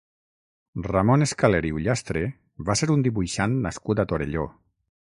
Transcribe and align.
Ramon 0.87 1.25
Escaler 1.25 1.61
i 1.71 1.71
Ullastre 1.81 2.25
va 2.71 2.79
ser 2.83 2.91
un 2.97 3.07
dibuixant 3.09 3.57
nascut 3.67 4.07
a 4.07 4.11
Torelló. 4.15 4.53